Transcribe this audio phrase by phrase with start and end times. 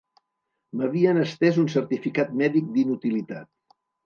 [0.79, 3.79] M'havien estès un certificat mèdic d'inutilitat